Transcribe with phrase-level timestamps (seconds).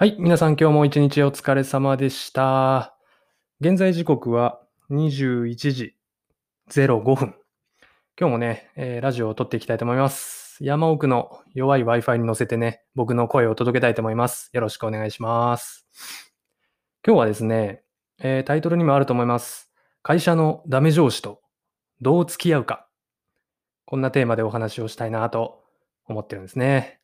[0.00, 2.96] はい、皆さん今日も一日お疲れ様でした。
[3.60, 4.58] 現在時刻は
[4.90, 5.94] 21時
[6.70, 7.34] 05分。
[8.18, 10.56] 今日もね、えーラジオを撮っていきたいと思います。
[10.64, 14.48] 山奥の弱い Wi-Fi に乗せてね、僕の声を届けたいと思います。
[14.54, 15.86] よろしくお願いします。
[17.06, 17.82] 今日はですね、
[18.20, 19.70] えータイトルにもあると思います。
[20.02, 21.42] 会社のダメ上司と
[22.00, 22.88] どう付き合うか。
[23.84, 25.62] こんなテーマでお話をしたいなと
[26.06, 27.02] 思ってるんですね。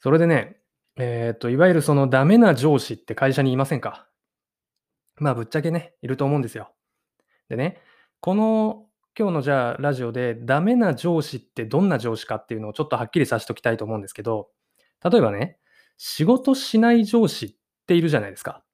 [0.00, 0.61] それでね、
[0.96, 4.08] えっ、と、いわゆるそのダメな上司って会社にいませんか？
[5.16, 6.72] まあ、ぶっちゃけね、いると思うんですよ。
[7.48, 7.80] でね、
[8.20, 8.86] この
[9.18, 14.48] 今日のじゃあラジオでダメな上司ってどんな上司かっていうのをちょっとはっきりさせておきたいと思うんですけど、
[15.04, 15.58] 例えばね、
[15.98, 17.54] 仕事しない上司っ
[17.86, 18.64] ているじゃないですか。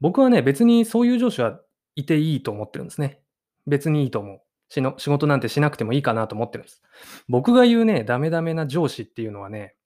[0.00, 1.60] 僕はね、別にそういう上司は
[1.96, 3.20] いていいと思ってるんですね。
[3.66, 4.40] 別にいいと思う。
[4.68, 6.82] しの仕事なんてしなくてもいいかなと思ってるんです。
[7.28, 9.76] 僕が言うね、ダメダメな上司っていうのはね、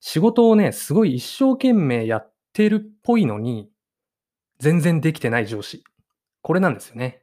[0.00, 3.70] 仕事をね、すごい一生懸命やってるっぽいのに、
[4.58, 5.84] 全然できてない上司。
[6.42, 7.22] これなんですよね。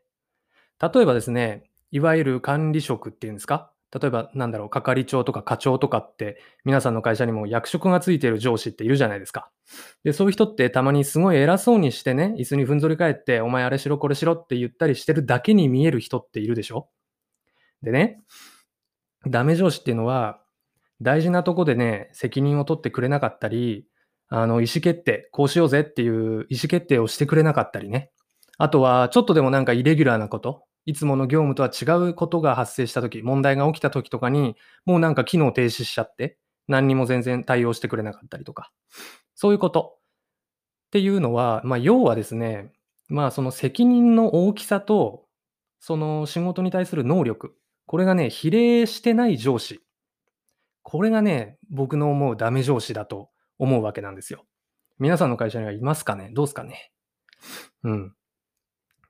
[0.82, 3.72] 例えばですね、いわゆる管理職っていうんですか？
[3.94, 9.50] 例えばなんだろう、係長とか課長とかって、皆さんの会社にも役職がついてる上司っているじゃないですか。
[10.04, 16.90] で、そういう人ってたまにすごい偉そうにしてね、椅子にふんぞり返って、お前あれしろこれしろって言ったりしてるだけに見える人っているでしょ？
[17.84, 18.22] でね、
[19.28, 20.42] ダメ上司っていうのは、
[21.02, 23.86] 大事なとこでね、責任を取ってくれなかったり、
[24.28, 28.12] あの、意思決定、こうしようぜっていう意思決定をしてくれなかったりね。
[28.58, 38.72] あとは、ちょっとでもなんかイレギュラーなこと、いつもの業務とは違うことが発生したとき、問題が起きたときとかに、もうなんか機能停止しちゃって、何にも全然対応してくれなかったりとか。
[39.36, 39.98] そういうこと。
[40.88, 42.72] っていうのは、まあ、要はですね、
[43.10, 45.26] まあ、その責任の大きさと、
[45.80, 49.82] その仕事に対する能力、これがね、比例してない上司。
[50.88, 54.46] これがね、僕の思うダメ上司だと思うわけなんですよ。
[55.00, 56.30] 皆さんの会社にはいますかね？
[56.32, 56.92] どうですかね？
[57.84, 58.14] うん。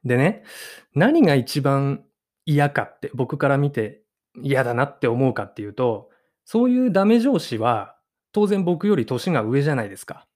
[0.05, 0.45] でね、
[0.93, 2.05] 何が一番
[2.45, 4.01] 嫌かって、僕から見て
[4.41, 6.09] 嫌だなって思うかっていうと、
[6.45, 7.97] そういうダメ上司は、
[8.31, 10.27] 当然僕より年が上じゃないですか。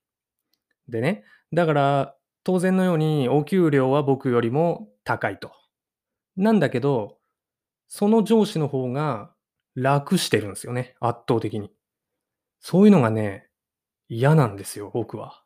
[0.90, 1.24] でね、
[1.54, 5.54] だから、当然のようにお給料は僕よりも高いと。
[6.36, 7.18] なんだけど、
[7.88, 9.32] その上司の方が
[9.75, 11.72] 楽してるんですよね、圧倒的に。
[12.59, 13.47] そういうのがね、
[14.09, 15.44] 嫌なんですよ、僕は。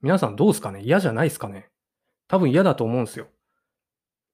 [0.00, 0.82] 皆さんどうですかね？
[0.82, 1.70] 嫌じゃないですかね？
[2.28, 3.28] 多分嫌だと思うんですよ。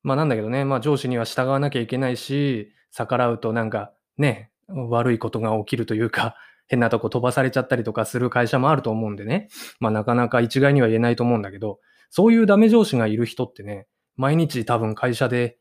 [0.03, 6.37] まあなんだけどね、まあ上司には従わなきゃいけないし、逆らうとなんかね、悪いことが起きるというか、
[6.69, 9.49] 変なとこ飛ばされちゃったりとかする会社もあると思うんでね、
[9.81, 15.59] まあなかなか一概には言えないと思うんだけど、そういうダメ上司がいる人ってね、毎日多分会社で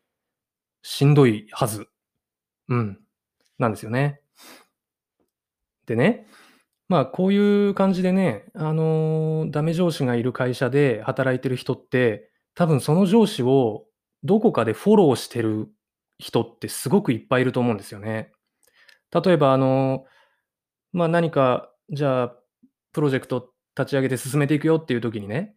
[0.81, 1.87] しんどいはず。
[2.69, 2.99] うん。
[3.59, 4.21] なんですよね。
[5.85, 6.27] でね、
[6.89, 13.85] まあこういう感じでね、あのダメ上司がいる会社で働いてる人って、多分その上司を
[14.23, 15.69] どこかでフォローしてる
[16.17, 18.31] 人ってすごくいっぱいいると思うんですよね。
[19.13, 20.05] 例えば、あの
[20.93, 22.35] まあ何か、じゃあ、
[22.93, 25.55] プロジェクト立ち上げて進めていくよっていう時にね、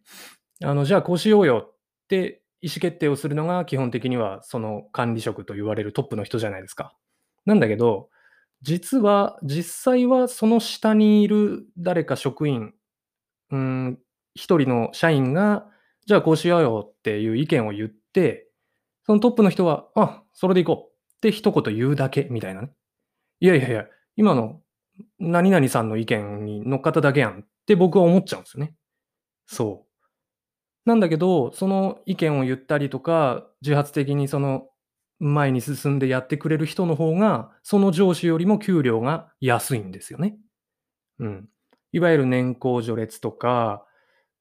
[0.63, 1.75] あの、じゃあこうしようよっ
[2.07, 6.95] て意思決定をするのが基本的にはその管理職と言われるトップの人じゃないですか。
[7.45, 8.09] なんだけど、
[8.61, 12.73] 実は、実際はその下にいる誰か職員、
[13.51, 13.99] うん、
[14.35, 15.67] 一人の社員が、
[16.05, 18.47] じゃあこうしようよっていう意見を言って、
[19.05, 22.71] そのトップの人は、あ、それでいこうって一言言うだけみたいなね。
[23.39, 23.85] いやいやいや、
[24.15, 24.61] 今の
[25.19, 28.75] 何々さんの意見に乗っかっただけやんって僕は思っちゃうんですよね。
[29.47, 29.91] そう。
[30.85, 34.67] なんだけど、その意見を言ったりとか、自発的にその
[35.21, 40.35] 前に進んでやってくれる人の方が、その上司よりも給料が安いんですよね。
[41.19, 41.47] うん。
[41.91, 43.85] いわゆる年功序列とか、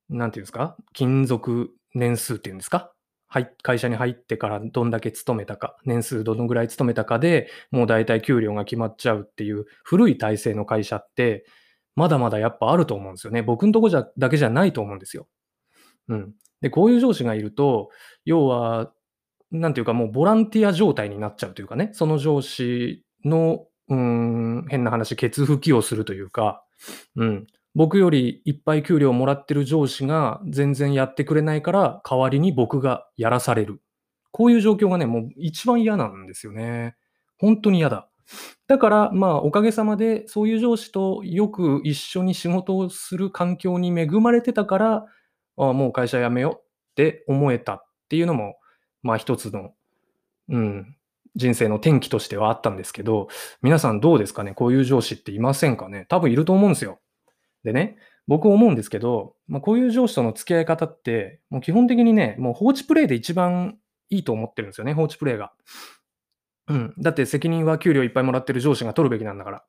[0.08, 2.92] なんていうんですか、勤続年数っていうんですか、
[3.28, 11.44] はい、会社に入ってからどんだけ勤めたか、年数どのぐらい勤めたかでもう大体給料が決まっちゃうっていう古い体制の会社って、
[11.94, 13.42] まだまだやっぱあると思うんですよね。
[13.42, 15.28] 僕のとこじゃだけじゃないと思うんですよ。
[16.08, 16.32] うん。
[16.60, 17.90] で、こういう上司がいると、
[18.24, 18.92] 要は、
[19.50, 26.64] なんていうかもうボランティア状態になっちゃうというかね、その上司の、うん、変な話、ケツ吹きをするというか、
[27.16, 27.46] うん。
[27.74, 33.80] 僕よりいっぱい給料をもらってる上司が全然やってくれないから、代わりに僕がやらされる。
[34.32, 36.96] こういう状況がね、もう一番嫌なんですよね。
[37.38, 38.08] 本当に嫌だ。
[38.68, 45.06] だから、まあ、おかげさまで、そういう上司とよく一緒に仕事をする環境に恵まれてたから、
[45.56, 48.54] ああもう会社辞めようって思えたっていうのも、
[49.02, 49.72] まあ一つの、
[50.48, 50.96] うん、
[51.36, 53.28] 人生の転機としてはあったんですけど、
[53.62, 54.52] 皆さんどうですかね？
[54.52, 56.06] こういう上司っていませんかね？
[56.08, 56.98] 多分いると思うんですよ。
[57.62, 65.52] でね、僕思うんですけど、まあ、こういう上司との付き合い方って、もう基本的にね、もう放置プレイで一番いいと思ってるんですよね、放置プレイが。
[66.68, 66.94] うん。
[66.98, 69.64] だって責任は給料いっぱいもらってる上司が取るべきなんだから。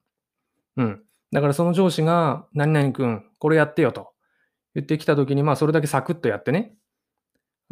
[0.78, 1.04] うん。
[1.32, 4.14] だからその上司が、何々君、これやってよと
[4.76, 6.76] 言ってきたときに、まあそれだけサクッとやってね。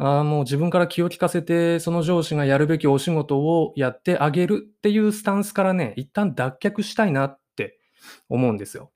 [0.02, 7.78] ああ、もう自分から気を利かせて、その上司がやるべきお仕事をやってあげるっていうスタンスからね、一旦脱却したいなって
[8.30, 8.90] 思うんですよ。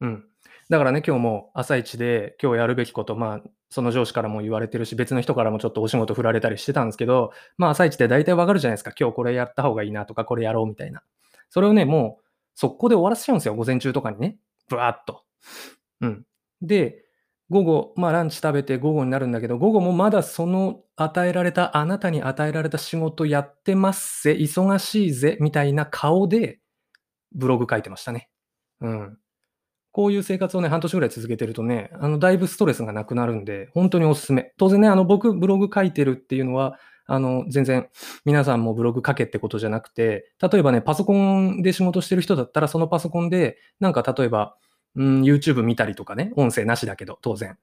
[0.00, 0.24] うん。
[0.70, 8.92] だからね、今日も朝一で今日やるべきこと、まあ、その上司からも言われてるし、別の人からもちょっとお仕事振られたりしてたんですけど、まあ朝一で大体わかるじゃないですか。
[8.98, 11.02] 今日これやった方がいいなとか、これやろうみたいな。
[11.50, 12.24] それをね、もう
[12.54, 13.54] 速攻で終わらせちゃうんですよ。
[13.54, 14.38] 午前中とかにね。
[14.70, 15.24] ブワーっと。
[16.00, 16.24] うん。
[16.62, 17.04] で、
[17.50, 26.60] 午後、まあランチ食べて午後になるんだけど、午後もまだその与えられた、あなたに与えられた仕事やってますぜ、忙しいぜ、みたいな顔で
[27.34, 28.28] ブログ書いてましたね。
[28.80, 29.18] うん。
[29.92, 34.52] こういう生活をね、半年ぐらい続けてるとね、あの、だいぶストレスがなくなるんで、本当におすすめ。
[34.56, 37.88] 当然ね、あの、僕、ブログ書いてるっていうのは、あの、全然、
[38.24, 44.56] 皆さんもブログ書けってことじゃなくて、例えばね、パソコンで仕事してる人だったら、そのパソコンで、なんか例えば、
[44.96, 47.58] うん、YouTube 見たりとかね、音声なしだけど、当然。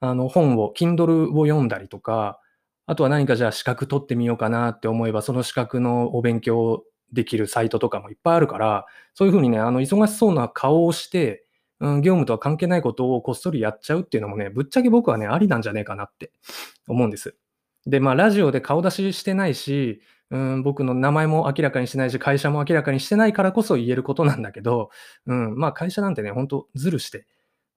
[0.00, 2.40] あの、本を、Kindle を読んだりとか、
[2.86, 11.44] あとは何かじゃあ資格取ってみようかなって思えば、その資格のお勉強できるサイトとかもいっぱいあるから、そういうふうにね、あの、忙しそうな顔をして、
[11.80, 16.32] うん、業務とは関係ないことをこっそりやっちゃうっていうのもね、ぶっちゃけ僕はね、ありなんじゃねえかなって
[16.88, 17.36] 思うんです。
[17.86, 20.00] で、まあ、ラジオで顔出ししてないし、
[20.30, 24.90] うん、僕の名前も明らかにしてないし、会社も明らかにしてないからこそ言えることなんだけど、
[25.26, 27.26] うん、まあ、会社なんてね、ほんとずるして、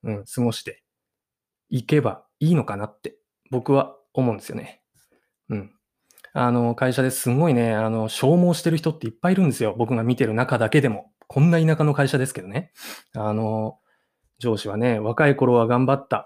[0.04, 0.84] うん、過ごして
[1.70, 3.18] いけばいいのかなって、
[3.52, 4.82] 僕は思うんですよね。
[5.50, 5.72] うん。
[6.34, 9.76] あの、会社ですごいね、あの、消耗してる人っていっぱいいるんですよ。
[9.78, 11.12] 僕が見てる中だけでも。
[11.28, 12.72] こんな田舎の会社ですけどね。
[13.14, 13.78] あの、
[14.40, 16.18] 上司はね、若い頃は頑張った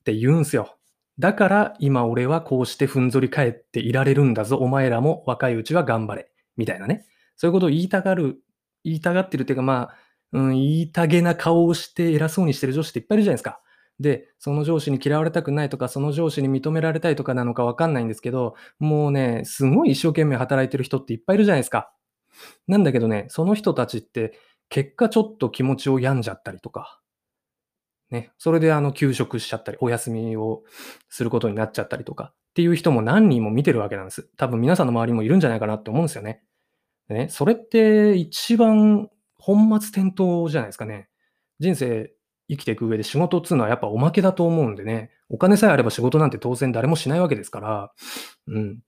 [0.00, 0.76] って言うんすよ。
[1.18, 4.56] だから今俺はこうしてふんぞり返っていられるんだぞ。
[4.56, 6.30] お前らも若いうちは頑張れ。
[6.56, 7.06] みたいなね。
[7.36, 8.38] そういうことを言いたがる、
[8.84, 9.96] 言いたがってるっていうか、まあ、
[10.32, 13.60] うん、言いたげな顔をして偉そうにしてる上司っていっぱいいるじゃないですか。
[13.98, 21.92] で、その上司に嫌われたくないとか、その上司に認められたいとかなのかわかんないんですけど、もうね、すごい一生懸命働いてる人っていっぱいいるじゃないですか。
[22.66, 24.38] なんだけどね、その人たちって
[24.70, 26.99] 結果ちょっと気持ちを病んじゃったりとか、
[28.10, 30.62] ね、それであの休職しちゃったり、お休みを
[31.08, 34.28] することになっちゃったりとかっていう人も何人も見てるわけなんです。
[34.36, 36.42] 多分皆さんの周りもいるんじゃないかなって思うんですよね。
[37.08, 39.08] でね、それって一番
[39.38, 41.08] 本末転倒じゃないですかね。
[41.60, 42.12] 人生
[42.48, 47.92] 生きていく上で仕事っていうのはやっぱおまけだと思うんでね、お金さえあれば仕事なんて当然誰もしないわけですから、
[48.48, 48.80] うん。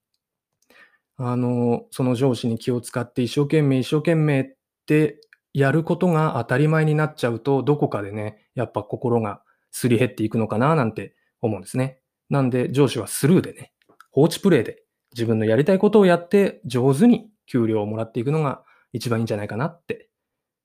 [1.17, 4.45] あの、その上司に気を使って一生懸命一生懸命っ
[4.87, 5.21] て
[5.55, 11.99] やることが当たり前になっちゃうと、どこかでね、やっぱ心がすり減っていくのかななんて思うんですね。
[12.31, 13.73] なんで上司はスルーでね、
[14.11, 14.83] 放置プレイで
[15.15, 18.63] 自分のやりたいことをやって上手に給料をもらっていくのが
[18.93, 20.09] 一番いいんじゃないかなって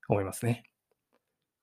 [0.07, 0.63] 思いますね。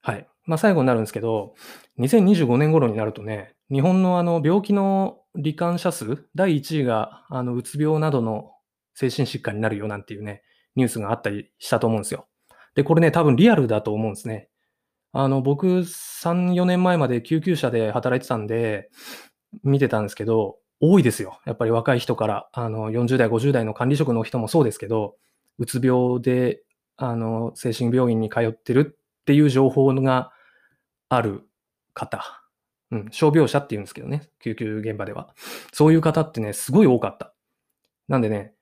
[0.03, 0.27] はい。
[0.45, 1.55] まあ最後になるんですけど、
[1.99, 8.53] 2025年頃になるとね、日本のあの病気の罹患者数、第1位があのうつ病などの
[8.95, 10.43] 精神疾患になるよなんていうね、
[10.77, 12.27] ニュースがあったりしたと思うんですよ。
[12.75, 14.49] で、これね、多分リアルだと思うんですね。
[15.13, 18.91] あの、僕、3、4年前まで救急車で働いてたんで、
[19.63, 21.41] 見てたんですけど、多いですよ。
[21.47, 25.17] やっぱり若い人から、あの、40代、50代の管理職の人もそうですけど、
[25.59, 26.63] うつ病で、
[26.97, 30.33] あの、精神病院に通ってるっていう情報が
[31.09, 31.43] ある
[31.93, 32.45] 方。
[32.91, 35.35] うん、傷病者って言うんですけどね、救急現場では。
[35.73, 37.35] そういう方ってね、すごい多かった。
[38.09, 38.55] なんでね、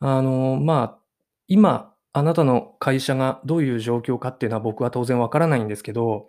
[0.00, 0.98] あの、まあ、
[1.46, 6.28] 今、あなたの会社がどういう状況かっていうのは僕は当然わからないんですけど、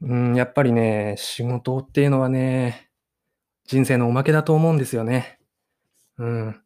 [0.00, 2.88] うん、やっぱりね、仕事っていうのはね、
[3.66, 5.40] 人生のおまけだと思うんですよね。
[6.18, 6.60] うん。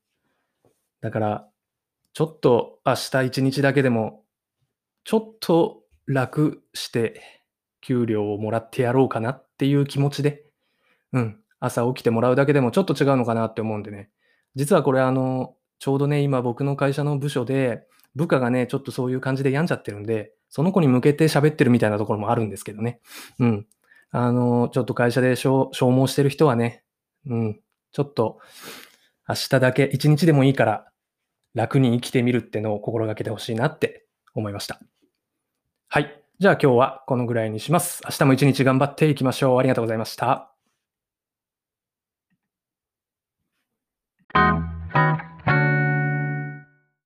[1.01, 1.49] だから、
[2.13, 4.23] ちょっと明日一日だけでも、
[5.05, 7.23] ちょっと楽して
[7.81, 10.45] 給料をもらってやろうかなっていう気持ちで、
[11.13, 14.11] うん、朝起きてもらうだけでもちょっと違うのかなって思うんでね。
[14.55, 23.01] 実はこれあの、ちょうどね、今僕の会社の部署で、部下がね、ちょっとそういう感じで病んじゃってるんで、その子に向けて喋ってるみたいなところもあるんですけどね。
[23.39, 23.67] うん。
[24.11, 26.85] あの、ちょっと会社で消耗してる人はね、
[27.27, 27.61] うん、
[27.93, 28.39] ちょっと
[29.29, 30.93] 明日だけ、一日でもいいから
[31.55, 34.81] 楽に生きてみるってのを心がけてほしいなって思いました。
[35.89, 36.23] はい。
[36.39, 38.03] じゃあ今日はこのぐらいにします。
[38.05, 39.59] 明日も一日頑張っていきましょう。
[39.59, 40.53] ありがとうございました。